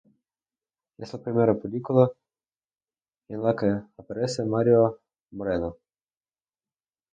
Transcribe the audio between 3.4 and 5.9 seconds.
la que aparece Mario Moreno.